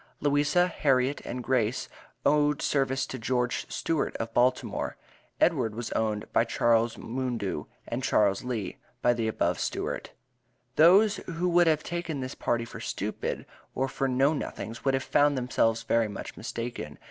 [0.19, 1.87] Louisa, Harriet and Grace
[2.25, 3.47] owed service to Geo.
[3.49, 4.97] Stewart of Baltimore;
[5.39, 6.97] Edward was owned by Chas.
[6.97, 8.43] Moondo, and Chas.
[8.43, 10.13] Lee by the above Stewart.
[10.75, 13.45] Those who would have taken this party for stupid,
[13.75, 16.97] or for know nothings, would have found themselves very much mistaken.